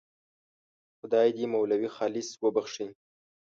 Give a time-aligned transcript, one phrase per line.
[0.99, 2.87] خدای دې مولوي خالص وبخښي.